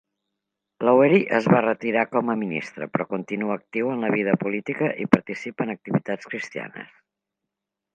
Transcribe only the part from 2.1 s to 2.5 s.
com a